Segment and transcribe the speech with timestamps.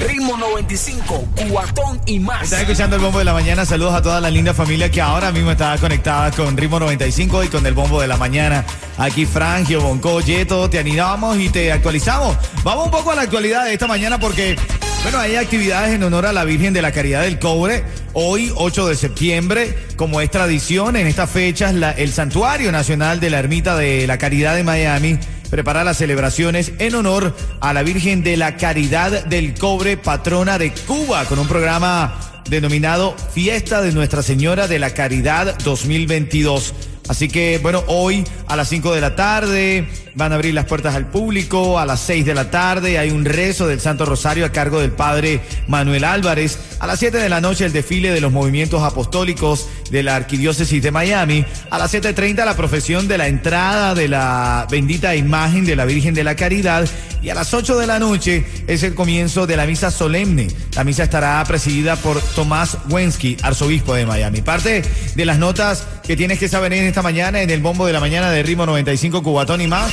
[0.00, 2.44] Ritmo 95, cuatón y más.
[2.44, 3.64] Estás escuchando el Bombo de la Mañana.
[3.64, 7.48] Saludos a toda la linda familia que ahora mismo está conectada con Ritmo 95 y
[7.48, 8.64] con el Bombo de la Mañana.
[8.98, 12.36] Aquí Frangio, Bonco, Yeto, te animamos y te actualizamos.
[12.62, 14.56] Vamos un poco a la actualidad de esta mañana porque,
[15.02, 17.84] bueno, hay actividades en honor a la Virgen de la Caridad del Cobre.
[18.12, 23.38] Hoy, 8 de septiembre, como es tradición, en estas fechas, el Santuario Nacional de la
[23.38, 25.18] Ermita de la Caridad de Miami
[25.50, 30.72] prepara las celebraciones en honor a la Virgen de la Caridad del Cobre, patrona de
[30.72, 36.74] Cuba, con un programa denominado Fiesta de Nuestra Señora de la Caridad 2022.
[37.08, 40.94] Así que, bueno, hoy a las 5 de la tarde van a abrir las puertas
[40.94, 44.50] al público, a las 6 de la tarde hay un rezo del Santo Rosario a
[44.50, 48.30] cargo del Padre Manuel Álvarez, a las 7 de la noche el desfile de los
[48.30, 53.92] movimientos apostólicos de la Arquidiócesis de Miami, a las 7.30 la profesión de la entrada
[53.96, 56.88] de la bendita imagen de la Virgen de la Caridad
[57.22, 60.46] y a las 8 de la noche es el comienzo de la misa solemne.
[60.76, 64.42] La misa estará presidida por Tomás Wensky, arzobispo de Miami.
[64.42, 64.84] Parte
[65.16, 68.00] de las notas que tienes que saber en esta mañana en el bombo de la
[68.00, 69.92] mañana de Ritmo 95 Cubatón y más.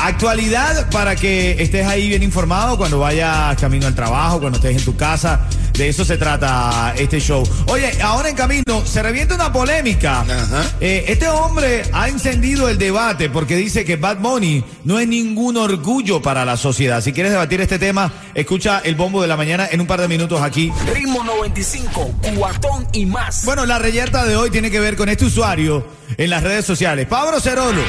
[0.00, 4.84] Actualidad para que estés ahí bien informado cuando vayas camino al trabajo, cuando estés en
[4.84, 5.46] tu casa.
[5.72, 7.42] De eso se trata este show.
[7.66, 10.20] Oye, ahora en camino se revienta una polémica.
[10.20, 10.64] Ajá.
[10.80, 15.56] Eh, este hombre ha encendido el debate porque dice que Bad Bunny no es ningún
[15.56, 17.00] orgullo para la sociedad.
[17.00, 20.08] Si quieres debatir este tema, escucha el bombo de la mañana en un par de
[20.08, 20.72] minutos aquí.
[20.94, 23.44] Ritmo 95, cuatón y más.
[23.44, 27.06] Bueno, la reyerta de hoy tiene que ver con este usuario en las redes sociales.
[27.06, 27.82] Pablo Cerolo.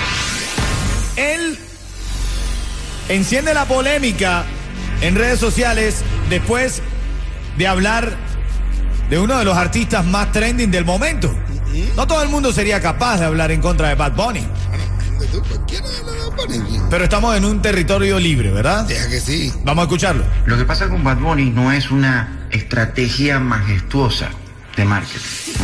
[1.16, 1.58] Él
[3.10, 4.46] enciende la polémica
[5.02, 6.82] en redes sociales después
[7.58, 8.16] de hablar
[9.10, 11.36] de uno de los artistas más trending del momento.
[11.96, 14.48] No todo el mundo sería capaz de hablar en contra de Bad Bunny,
[16.90, 18.86] pero estamos en un territorio libre, ¿verdad?
[18.86, 19.52] Deja que sí.
[19.64, 20.24] Vamos a escucharlo.
[20.46, 24.30] Lo que pasa con Bad Bunny no es una estrategia majestuosa
[24.76, 25.20] de marketing.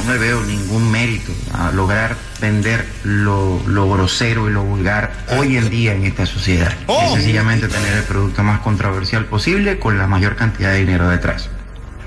[0.05, 5.57] No le veo ningún mérito a lograr vender lo, lo grosero y lo vulgar hoy
[5.57, 6.73] en día en esta sociedad.
[6.87, 7.01] Oh.
[7.05, 11.49] Es sencillamente tener el producto más controversial posible con la mayor cantidad de dinero detrás.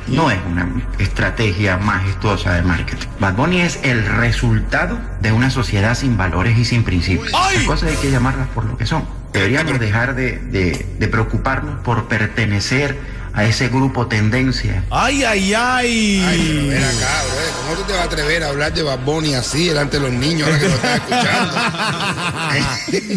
[0.06, 0.66] No es una
[0.98, 3.06] estrategia majestuosa de marketing.
[3.20, 7.30] Bad Bunny es el resultado de una sociedad sin valores y sin principios.
[7.32, 9.04] Las cosas hay que llamarlas por lo que son.
[9.34, 12.98] Deberíamos dejar de, de- de preocuparnos por pertenecer
[13.38, 16.24] a ese grupo tendencia Ay, ay, ay.
[16.26, 17.36] Ay, pero ven acá, bro.
[17.62, 20.12] ¿Cómo tú te vas a atrever a hablar de Bad Bunny así delante de los
[20.12, 21.54] niños ahora que nos están escuchando?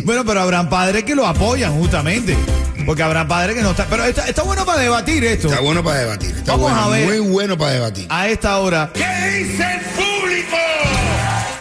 [0.05, 2.37] bueno, pero habrán padres que lo apoyan justamente.
[2.85, 3.87] Porque habrán padres que no están.
[3.89, 5.47] Pero está, está bueno para debatir esto.
[5.47, 6.35] Está bueno para debatir.
[6.35, 7.05] Está Vamos bueno, a ver.
[7.07, 8.05] muy bueno para debatir.
[8.09, 8.91] A esta hora.
[8.93, 10.57] ¿Qué dice el público?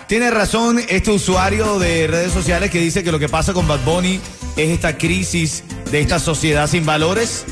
[0.07, 3.81] Tiene razón este usuario de redes sociales que dice que lo que pasa con Bad
[3.85, 4.21] Bunny
[4.57, 7.45] es esta crisis de esta sociedad sin valores.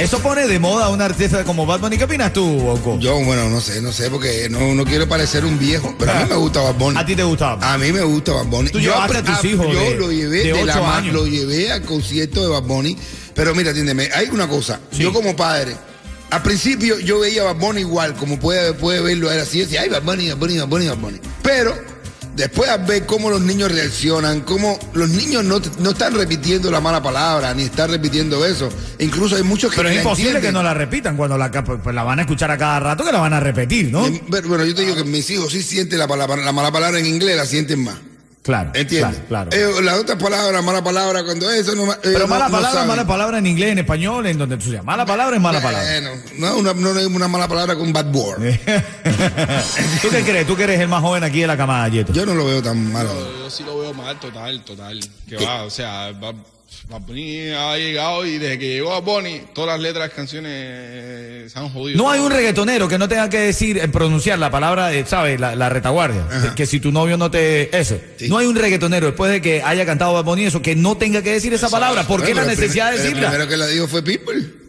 [0.00, 1.98] Eso pone de moda a un artista como Bad Bunny.
[1.98, 2.98] ¿Qué opinas tú, Boco?
[2.98, 6.20] Yo, bueno, no sé, no sé, porque no, no quiero parecer un viejo, pero a
[6.20, 6.98] mí me gusta Bad Bunny.
[6.98, 7.72] ¿A ti te gustaba?
[7.74, 8.70] A mí me gusta Bad Bunny.
[8.70, 10.96] Tú llevaste a tus apre- hijos Yo de- lo llevé de de, la ocho ma-
[10.96, 11.14] años.
[11.14, 12.96] lo llevé al concierto de Bad Bunny.
[13.34, 14.80] Pero mira, atiéndeme, hay una cosa.
[14.90, 15.02] Sí.
[15.02, 15.76] Yo como padre,
[16.30, 19.58] al principio yo veía a Bad Bunny igual, como puede, puede verlo él así.
[19.58, 21.20] Yo decía, ay, Bad Bunny, Bad Bunny, Bad Bunny, Bad Bunny.
[21.42, 21.74] Pero
[22.36, 26.80] después al ver cómo los niños reaccionan, cómo los niños no, no están repitiendo la
[26.80, 28.68] mala palabra, ni están repitiendo eso.
[28.98, 30.50] Incluso hay muchos que Pero es la imposible entienden.
[30.50, 33.04] que no la repitan cuando la, ca- pues la van a escuchar a cada rato,
[33.04, 34.04] que la van a repetir, ¿no?
[34.30, 36.98] Pero, Bueno, yo te digo que mis hijos sí sienten la, palabra, la mala palabra
[36.98, 37.96] en inglés, la sienten más.
[38.42, 38.70] Claro.
[38.74, 39.20] ¿Entiendes?
[39.28, 39.50] Claro.
[39.50, 39.78] claro.
[39.78, 41.94] Eh, las otras palabras, mala palabra, cuando eso no.
[42.02, 44.82] Pero mala palabra, mala palabra en inglés, en español, en donde tú seas.
[44.82, 45.86] Mala palabra es mala palabra.
[45.86, 48.40] Bueno, no, una, no es una mala palabra con bad word.
[50.02, 50.46] ¿Tú qué crees?
[50.46, 52.14] Tú que eres el más joven aquí de la camada, Yeto.
[52.14, 53.12] Yo no lo veo tan malo.
[53.12, 55.00] Yo, yo sí lo veo mal, total, total.
[55.28, 56.10] Que va, o sea,
[56.88, 60.16] Bad Bunny ha llegado y desde que llegó a Bunny, todas las letras de las
[60.16, 61.98] canciones eh, se han jodido.
[61.98, 65.38] No hay un reggaetonero que no tenga que decir, eh, pronunciar la palabra, ¿sabes?
[65.40, 66.26] La, la retaguardia.
[66.42, 67.76] Que, que si tu novio no te.
[67.76, 67.98] Eso.
[68.16, 68.28] Sí.
[68.28, 71.22] No hay un reggaetonero después de que haya cantado Bad Bunny eso que no tenga
[71.22, 72.06] que decir esa palabra.
[72.06, 73.22] ¿Por qué la necesidad de decirla?
[73.22, 74.60] El primero que la dijo fue People.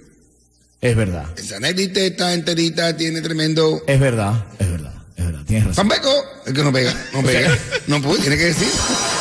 [0.81, 1.25] Es verdad.
[1.37, 3.83] Esa negrita está enterita, tiene tremendo.
[3.85, 4.45] Es verdad.
[4.57, 4.80] Es verdad.
[5.21, 5.41] Es verdad.
[5.45, 5.87] Tienes razón.
[5.87, 6.13] Pambeco,
[6.45, 7.57] es que no pega, no pega,
[7.87, 8.67] no puede, tiene que decir,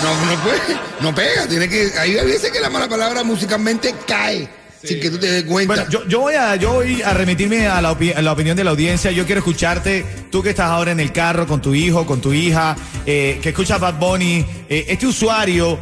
[0.02, 0.61] no, no puede,
[1.00, 4.49] no pega, tiene que, hay veces que la mala palabra musicalmente cae,
[4.82, 5.75] sin que tú te des cuenta.
[5.75, 8.56] Bueno, yo, yo voy a yo voy a remitirme a la, opi- a la opinión
[8.56, 9.11] de la audiencia.
[9.11, 12.32] Yo quiero escucharte, tú que estás ahora en el carro con tu hijo, con tu
[12.32, 12.75] hija,
[13.05, 14.44] eh, que escuchas Bad Bunny.
[14.70, 15.79] eh, este usuario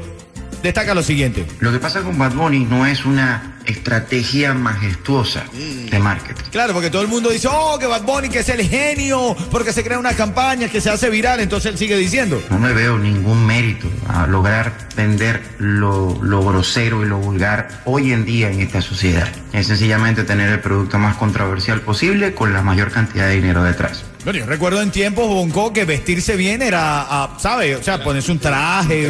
[0.63, 1.47] destaca lo siguiente.
[1.61, 6.43] Lo que pasa con Bad Bunny no es una estrategia majestuosa de marketing.
[6.51, 9.73] Claro, porque todo el mundo dice, oh, que Bad Bunny, que es el genio, porque
[9.73, 12.43] se crea una campaña que se hace viral, entonces él sigue diciendo.
[12.51, 18.13] No me veo ningún mérito a lograr vender lo, lo grosero y lo vulgar hoy
[18.13, 19.29] en día en esta sociedad.
[19.53, 24.05] Es sencillamente tener el producto más controversial posible con la mayor cantidad de dinero detrás.
[24.25, 27.79] Bueno, yo recuerdo en tiempos, Bonco, que vestirse bien era, ah, ¿sabes?
[27.79, 29.09] O sea, ponerse un traje.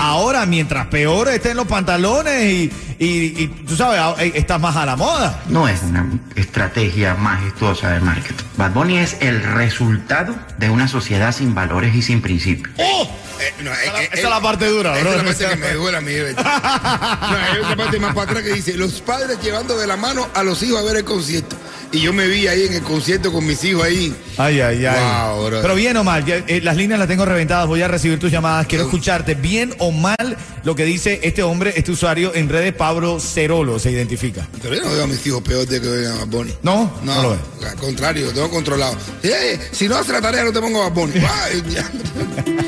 [0.00, 4.76] Ahora, mientras peor estén los pantalones y, y, y tú sabes, ah, eh, estás más
[4.76, 5.42] a la moda.
[5.48, 8.44] No es una estrategia majestuosa de marketing.
[8.56, 12.74] Bad Bunny es el resultado de una sociedad sin valores y sin principios.
[12.78, 13.08] ¡Oh!
[13.40, 15.10] Eh, no, eh, Esa, eh, esa es la parte dura, Esa bro.
[15.12, 16.12] es la parte que me duele a mí.
[16.36, 20.26] No, hay otra parte más para atrás que dice, los padres llevando de la mano
[20.34, 21.56] a los hijos a ver el concierto.
[21.90, 24.14] Y yo me vi ahí en el concierto con mis hijos ahí.
[24.36, 25.34] Ay, ay, ay.
[25.34, 25.48] Wow.
[25.62, 28.30] Pero bien o mal, ya, eh, las líneas las tengo reventadas, voy a recibir tus
[28.30, 32.74] llamadas, quiero escucharte bien o mal lo que dice este hombre, este usuario en redes,
[32.74, 34.46] Pablo Cerolo, se identifica.
[34.62, 36.54] Pero yo no veo a mis hijos peor de que vean a Bad Bunny.
[36.62, 37.68] No, no, No, lo ve.
[37.70, 38.94] al contrario, lo tengo controlado.
[39.22, 41.14] Eh, si no hace la tarea, no te pongo Bad Bunny.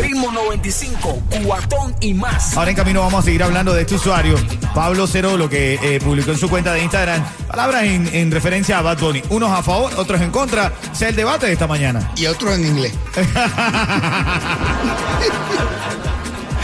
[0.00, 2.56] Ritmo 95, cuatón y más.
[2.56, 4.36] Ahora en camino vamos a seguir hablando de este usuario,
[4.74, 8.82] Pablo Cerolo, que eh, publicó en su cuenta de Instagram palabras en, en referencia a
[8.82, 9.22] Bad Bunny.
[9.28, 10.72] Unos a favor, otros en contra.
[10.92, 12.10] Sea el debate de esta mañana.
[12.16, 12.94] Y otros en inglés.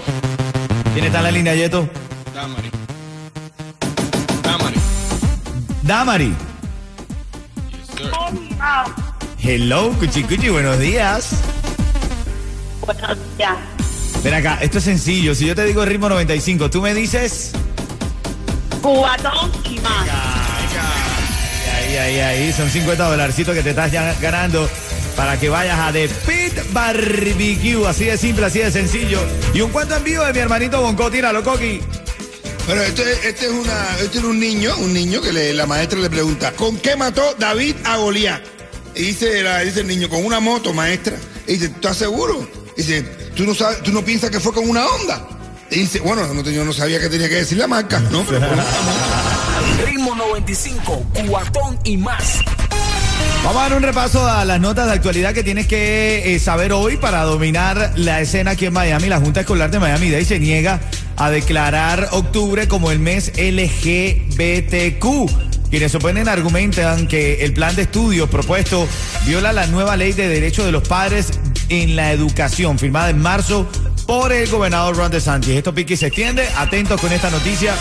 [0.94, 1.88] ¿Quién está en la línea, Yeto?
[2.36, 2.70] Damari.
[4.44, 4.80] Damari.
[5.84, 6.34] Damari.
[7.72, 8.12] Yes, sir.
[9.42, 11.30] Hello, Cuchi Cuchi, buenos días.
[12.86, 13.56] Buenos días.
[14.24, 15.34] Ven acá, esto es sencillo.
[15.34, 17.52] Si yo te digo ritmo 95, tú me dices...
[18.82, 20.08] Cubatón y más.
[21.76, 24.70] Ahí, ahí, ahí, son 50 dolarcitos que te estás ya ganando
[25.16, 27.88] para que vayas a The Pit Barbecue.
[27.88, 29.20] Así de simple, así de sencillo.
[29.54, 31.82] Y un cuento en vivo de mi hermanito Bonco, tíralo, Coqui.
[32.68, 35.98] Pero este, este es una, este es un niño, un niño que le- la maestra
[36.00, 38.42] le pregunta, ¿con qué mató David a Goliat?
[38.96, 41.16] Y dice, la- dice el niño, con una moto, maestra.
[41.48, 42.48] Y dice, ¿estás seguro?
[42.78, 43.02] Y dice,
[43.36, 45.28] ¿tú no, sabes, ¿tú no piensas que fue con una onda?
[45.72, 48.24] Y dice, bueno, no, yo no sabía que tenía que decir la marca, ¿no?
[48.24, 48.42] Pero.
[49.86, 52.40] Ritmo 95, cuatón y más.
[53.44, 56.74] Vamos a dar un repaso a las notas de actualidad que tienes que eh, saber
[56.74, 59.08] hoy para dominar la escena aquí en Miami.
[59.08, 60.82] La Junta Escolar de Miami-Dade se niega
[61.16, 65.06] a declarar octubre como el mes LGBTQ.
[65.70, 68.88] Quienes oponen argumentan que el plan de estudios propuesto
[69.26, 71.32] viola la nueva ley de derechos de los padres
[71.70, 73.70] en la educación, firmada en marzo
[74.08, 75.56] por el gobernador Ron DeSantis.
[75.56, 76.48] Esto pique y se extiende.
[76.58, 77.76] Atentos con esta noticia.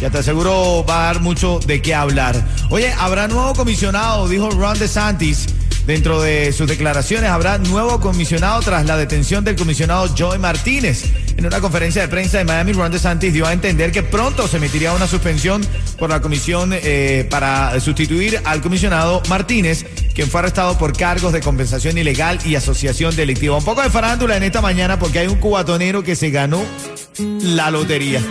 [0.00, 2.40] Ya te aseguro va a dar mucho de qué hablar.
[2.70, 5.48] Oye, habrá nuevo comisionado, dijo Ron DeSantis.
[5.88, 11.04] Dentro de sus declaraciones habrá nuevo comisionado tras la detención del comisionado Joey Martínez.
[11.38, 14.58] En una conferencia de prensa de Miami, Ron DeSantis dio a entender que pronto se
[14.58, 15.66] emitiría una suspensión
[15.98, 21.40] por la comisión eh, para sustituir al comisionado Martínez, quien fue arrestado por cargos de
[21.40, 23.56] compensación ilegal y asociación delictiva.
[23.56, 26.62] Un poco de farándula en esta mañana porque hay un cubatonero que se ganó
[27.40, 28.22] la lotería.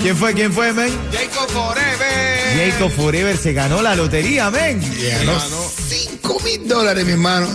[0.00, 0.34] ¿Quién fue?
[0.34, 0.90] ¿Quién fue, men?
[1.12, 2.70] Jacob Forever.
[2.72, 4.80] Jacob Forever se ganó la lotería, men.
[4.80, 5.72] Ganó Ganó.
[5.88, 7.46] 5 mil dólares, mi hermano.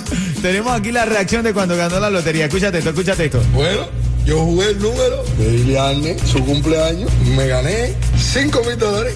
[0.42, 2.46] Tenemos aquí la reacción de cuando ganó la lotería.
[2.46, 3.42] Escúchate esto, escúchate esto.
[3.54, 3.88] Bueno,
[4.26, 9.16] yo jugué el número de Liliane, su cumpleaños, me gané 5 mil dólares.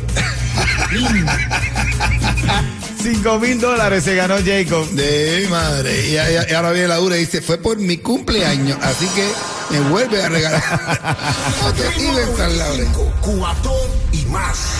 [3.01, 4.87] 5 mil dólares se ganó Jacob.
[4.91, 6.09] De madre.
[6.09, 9.27] Y ahora viene la dura y dice, fue por mi cumpleaños, así que
[9.71, 10.63] me vuelve a regalar.
[11.65, 11.85] Otro.
[13.21, 14.77] Cubatón y más.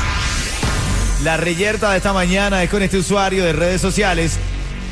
[1.24, 4.38] La reyerta de esta mañana es con este usuario de redes sociales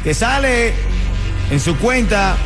[0.03, 0.73] que sale
[1.49, 2.37] en su cuenta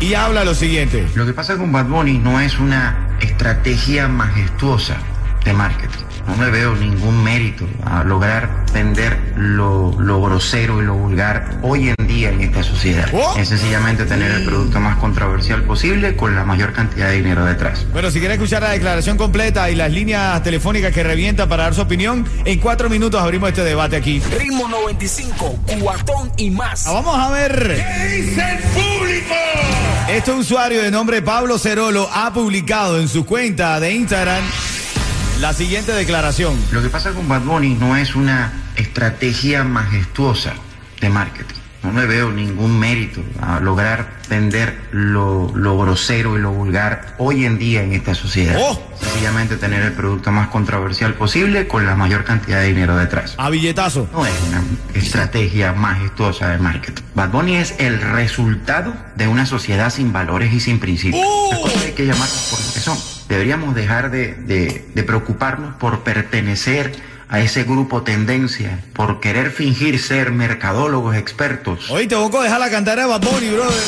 [0.00, 1.06] y habla lo siguiente.
[1.14, 4.96] Lo que pasa con Bad Bunny no es una estrategia majestuosa
[5.44, 6.09] de marketing.
[6.26, 11.88] No le veo ningún mérito a lograr vender lo, lo grosero y lo vulgar hoy
[11.88, 13.08] en día en esta sociedad.
[13.12, 13.34] Oh.
[13.38, 17.86] Es sencillamente tener el producto más controversial posible con la mayor cantidad de dinero detrás.
[17.92, 21.74] Bueno, si quiere escuchar la declaración completa y las líneas telefónicas que revientan para dar
[21.74, 24.20] su opinión, en cuatro minutos abrimos este debate aquí.
[24.38, 26.86] Ritmo 95, cuatón y más.
[26.86, 27.76] Ah, Vamos a ver.
[27.76, 29.34] ¿Qué dice el público?
[30.08, 34.42] Este usuario de nombre Pablo Cerolo ha publicado en su cuenta de Instagram
[35.40, 36.54] la siguiente declaración.
[36.70, 40.52] Lo que pasa con Bad Bunny no es una estrategia majestuosa
[41.00, 41.56] de marketing.
[41.82, 47.46] No le veo ningún mérito a lograr vender lo, lo grosero y lo vulgar hoy
[47.46, 48.56] en día en esta sociedad.
[48.60, 48.78] Oh.
[49.00, 53.34] Sencillamente tener el producto más controversial posible con la mayor cantidad de dinero detrás.
[53.38, 54.10] A billetazo.
[54.12, 57.02] No es una estrategia majestuosa de marketing.
[57.14, 61.22] Bad Bunny es el resultado de una sociedad sin valores y sin principios.
[61.26, 61.48] ¡Oh!
[61.50, 62.98] Las cosas hay que llamarlas por que son.
[63.28, 66.92] Deberíamos dejar de, de- de preocuparnos por pertenecer
[67.28, 71.88] a ese grupo tendencia, por querer fingir ser mercadólogos expertos.
[71.90, 73.82] Oíste, Bonco, deja la cantera de Bad Bunny, brother.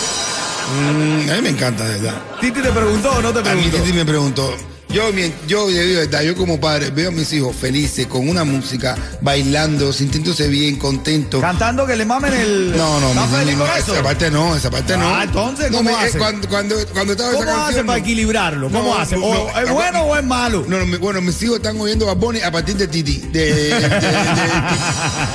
[0.78, 2.22] Mm, a mí me encanta, de verdad.
[2.40, 3.76] Titi te preguntó o no te A mí preguntó.
[3.78, 4.56] Titi me preguntó.
[4.92, 5.10] Yo,
[5.48, 10.76] yo yo como padre veo a mis hijos felices con una música, bailando, sintiéndose bien,
[10.76, 11.40] contentos.
[11.40, 12.76] Cantando que le mamen el.
[12.76, 15.08] No, no, ¿Estás mi- feliz no, esa parte no, esa parte no.
[15.08, 16.18] Ah, entonces, no, ¿cómo me- eh, hace?
[16.18, 18.04] Cuando, cuando, cuando estaba esa ¿Cómo hace canción, para no.
[18.04, 18.66] equilibrarlo?
[18.70, 19.16] ¿Cómo No, hace?
[19.16, 20.64] no, ¿O no, ¿Es bueno o es malo?
[20.68, 23.16] No, no, bueno, mis hijos están oyendo a Bonnie a partir de Titi.
[23.32, 23.88] De, de- de- de-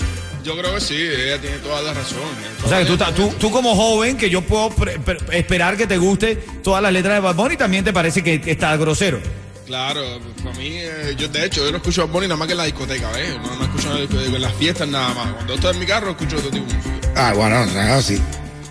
[0.44, 2.18] Yo creo que sí, ella tiene toda la razón.
[2.64, 5.78] O sea, que tú, estás- tú, tú como joven, que yo puedo pre- pre- esperar
[5.78, 9.20] que te guste todas las letras de Bad Bunny, también te parece que está grosero.
[9.68, 10.02] Claro,
[10.44, 12.58] para mí, eh, yo de hecho, yo no escucho a Bonnie nada más que en
[12.58, 13.36] la discoteca, ¿ves?
[13.38, 15.34] No, no escucho en la discoteca, en las fiestas nada más.
[15.34, 17.12] Cuando estoy en mi carro, escucho otro tipo de música.
[17.16, 18.20] Ah, bueno, no así.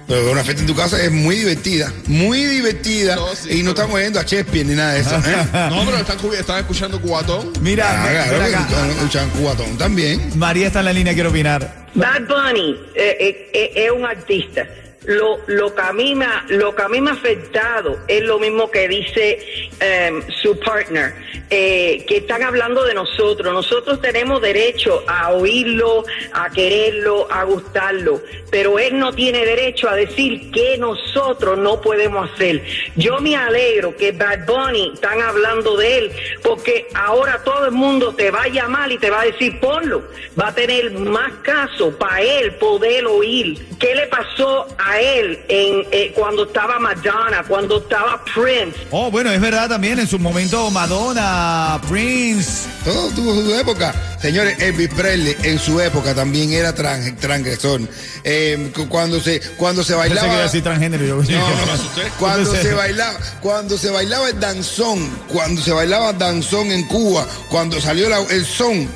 [0.07, 3.17] Pero una fiesta en tu casa es muy divertida, muy divertida.
[3.17, 5.17] No, sí, y no pero- estamos yendo a Shakespeare ni nada de eso.
[5.17, 5.47] ¿eh?
[5.71, 7.53] No, pero están, cu- están escuchando cubatón.
[7.61, 8.89] Mira, Ah, claro, acá.
[8.91, 10.21] escuchan cubatón también.
[10.37, 11.87] María está en la línea, quiero opinar.
[11.95, 14.67] Bad Bunny eh, eh, eh, es un artista.
[15.07, 19.71] Lo, lo, que a mí me, lo que ha afectado es lo mismo que dice
[19.81, 21.15] em, su partner,
[21.51, 23.53] eh, que están hablando de nosotros.
[23.53, 29.95] Nosotros tenemos derecho a oírlo, a quererlo, a gustarlo, pero él no tiene derecho a
[29.95, 32.63] decir que nosotros no podemos hacer.
[32.97, 38.15] Yo me alegro que Bad Bunny están hablando de él, porque ahora todo el mundo
[38.15, 40.03] te va a llamar y te va a decir ponlo.
[40.39, 43.59] Va a tener más caso para él poder oír.
[43.79, 48.77] ¿Qué le pasó a él en, eh, cuando estaba Madonna, cuando estaba Prince?
[48.91, 52.69] Oh, bueno, es verdad también, en su momento Madonna, Prince.
[52.85, 53.95] Todo tuvo su época.
[54.21, 57.81] Señores, Elvis Presley en su época también era tran- transgresor.
[58.25, 61.05] Eh, cu- cuando se cuando se bailaba transgénero.
[61.23, 62.03] Yo, No, no, me asusté.
[62.19, 67.81] Cuando se bailaba, cuando se bailaba el danzón, cuando se bailaba danzón en Cuba, cuando
[67.81, 68.89] salió la- el son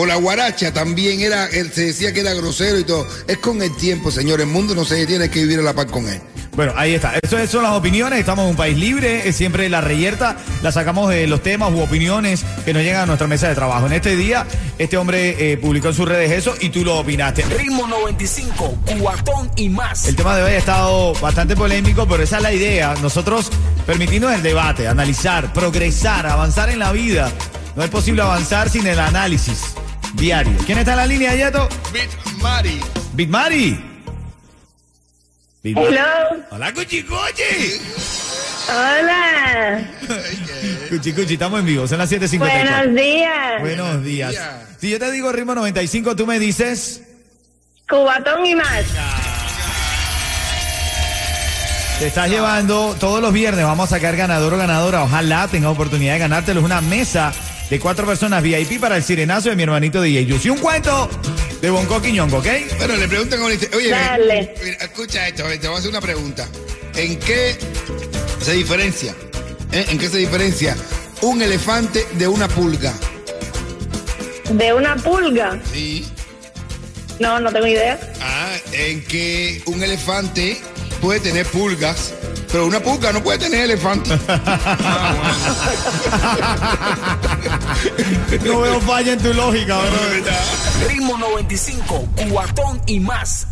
[0.00, 3.04] o la guaracha también era, él se decía que era grosero y todo.
[3.26, 4.40] Es con el tiempo, señor.
[4.40, 6.20] El mundo no se detiene, hay que vivir a la paz con él.
[6.54, 7.14] Bueno, ahí está.
[7.20, 8.20] Esas son las opiniones.
[8.20, 9.28] Estamos en un país libre.
[9.28, 10.36] Es siempre la reyerta.
[10.62, 13.86] La sacamos de los temas u opiniones que nos llegan a nuestra mesa de trabajo.
[13.86, 14.46] En este día,
[14.78, 17.42] este hombre eh, publicó en sus redes eso y tú lo opinaste.
[17.42, 20.06] Ritmo 95, cuatón y más.
[20.06, 22.94] El tema de hoy ha estado bastante polémico, pero esa es la idea.
[23.02, 23.50] Nosotros
[23.84, 27.32] permitirnos el debate, analizar, progresar, avanzar en la vida.
[27.74, 29.74] No es posible avanzar sin el análisis
[30.14, 30.56] diario.
[30.66, 31.68] ¿Quién está en la línea, Yeto?
[31.92, 32.80] Bitmari.
[33.12, 33.84] Bitmari.
[35.62, 36.44] Hello.
[36.50, 37.80] Hola, Cuchicochi.
[38.68, 39.80] Hola.
[40.88, 42.38] Cuchi, cuchi, estamos en vivo, son las 7.54.
[42.38, 43.60] Buenos días.
[43.60, 44.34] Buenos días.
[44.80, 47.02] Si yo te digo ritmo 95, tú me dices...
[47.88, 48.84] Cubatón y más.
[51.98, 55.02] Te estás llevando todos los viernes, vamos a sacar ganador o ganadora.
[55.02, 56.60] Ojalá tenga oportunidad de ganártelo.
[56.60, 57.32] Es una mesa
[57.70, 60.48] de cuatro personas VIP para el sirenazo de mi hermanito DJ Yusi.
[60.50, 61.08] Un cuento
[61.60, 62.46] de Bonco Quiñongo, ¿ok?
[62.78, 63.58] Bueno, le preguntan oye,
[63.90, 64.54] Dale.
[64.62, 66.46] mira, escucha esto, te voy a hacer una pregunta.
[66.94, 67.58] ¿En qué
[68.40, 69.14] se diferencia?
[69.72, 69.84] eh?
[69.90, 70.76] ¿En qué se diferencia
[71.22, 72.92] un elefante de una pulga?
[74.50, 75.60] ¿De una pulga?
[75.72, 76.06] Sí.
[77.20, 77.98] No, no tengo idea.
[78.22, 80.58] Ah, en que un elefante
[81.02, 82.14] puede tener pulgas,
[82.50, 84.10] pero una pulga no puede tener elefante.
[88.44, 90.88] No veo falla en tu lógica, bro.
[90.88, 93.46] Ritmo 95, cuatón y más.